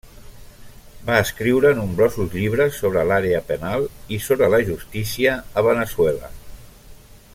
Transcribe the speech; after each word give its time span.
Va 1.09 1.17
escriure 1.25 1.73
nombrosos 1.79 2.33
llibres 2.39 2.79
sobre 2.85 3.03
l'àrea 3.11 3.43
penal 3.51 3.85
i 4.17 4.19
sobre 4.29 4.49
la 4.55 4.61
justícia 4.71 5.37
a 5.63 5.67
Veneçuela. 5.69 6.33